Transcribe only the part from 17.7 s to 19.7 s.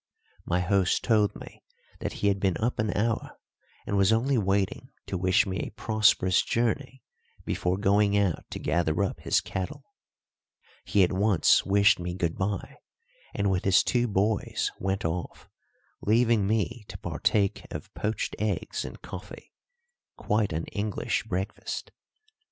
of poached eggs and coffee